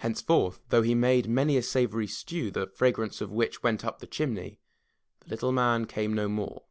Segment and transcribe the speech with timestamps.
[0.00, 4.00] Henceforth, though he made many a savory stew, the frag rance of which went up
[4.00, 4.60] the chimney,
[5.20, 6.64] the Little Man came no more.